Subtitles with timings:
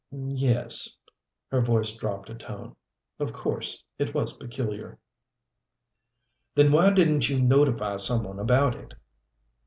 [0.11, 0.97] "Yes."
[1.51, 2.75] Her voice dropped a tone.
[3.19, 4.97] "Of course it was peculiar."
[6.55, 8.95] "Then why didn't you notify some one about it?"